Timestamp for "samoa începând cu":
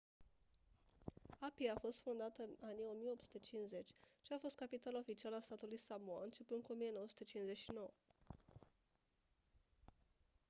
5.77-6.71